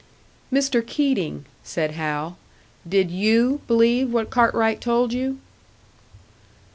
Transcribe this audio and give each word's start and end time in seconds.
"Mr. 0.51 0.83
Keating," 0.83 1.45
said 1.63 1.91
Hal, 1.91 2.39
"did 2.89 3.11
you 3.11 3.61
believe 3.67 4.11
what 4.11 4.31
Cartwright 4.31 4.81
told 4.81 5.13
you?" 5.13 5.37